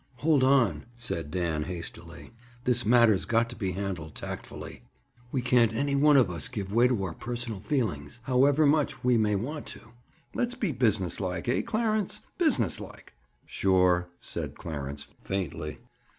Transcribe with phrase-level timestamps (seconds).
[0.15, 2.31] "Hold on!" said Dan hastily.
[2.63, 4.81] "This matter's got to be handled tactfully.
[5.31, 9.15] We can't, any one of us, give way to our personal feelings, however much we
[9.15, 9.91] may want to.
[10.33, 11.47] Let's be businesslike.
[11.47, 12.21] Eh, Clarence?
[12.39, 13.13] Businesslike."
[13.45, 15.77] "Sure," said Clarence faintly.